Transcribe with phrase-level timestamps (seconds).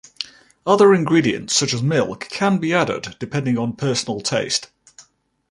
[0.65, 4.71] Other ingredients such as milk can be added depending on personal taste.